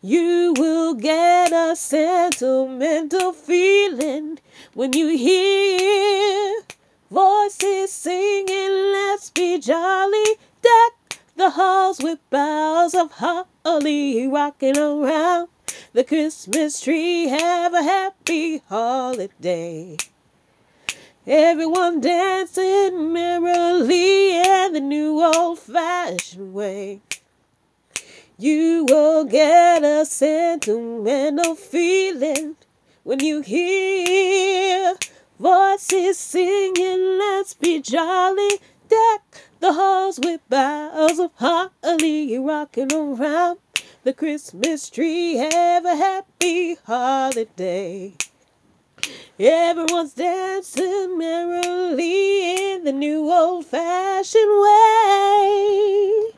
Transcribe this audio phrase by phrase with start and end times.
[0.00, 4.38] You will get a sentimental feeling
[4.72, 6.62] when you hear
[7.10, 10.36] voices singing, let's be jolly.
[10.62, 15.48] Deck the halls with boughs of holly, rocking around
[15.92, 17.26] the Christmas tree.
[17.26, 19.96] Have a happy holiday.
[21.26, 27.00] Everyone dancing merrily in the new old fashioned way.
[28.40, 32.54] You will get a sentimental feeling
[33.02, 34.94] when you hear
[35.40, 38.60] voices singing, let's be jolly.
[38.88, 43.58] Deck the halls with boughs of holly, rocking around
[44.04, 45.34] the Christmas tree.
[45.34, 48.14] Have a happy holiday.
[49.40, 56.37] Everyone's dancing merrily in the new old fashioned way.